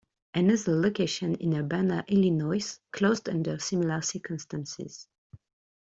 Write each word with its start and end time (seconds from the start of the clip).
Another 0.33 0.71
location 0.81 1.35
in 1.35 1.53
Urbana, 1.53 2.03
Illinois 2.07 2.79
closed 2.91 3.29
under 3.29 3.59
similar 3.59 4.01
circumstances. 4.01 5.07